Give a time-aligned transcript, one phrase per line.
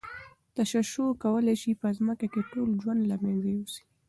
[0.55, 3.83] تشعشع کولای شي په ځمکه کې ټول ژوند له منځه یوسي.